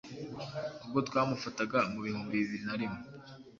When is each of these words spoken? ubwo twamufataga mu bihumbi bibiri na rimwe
ubwo 0.83 0.99
twamufataga 1.07 1.79
mu 1.91 1.99
bihumbi 2.05 2.33
bibiri 2.41 2.63
na 2.67 2.75
rimwe 2.79 3.01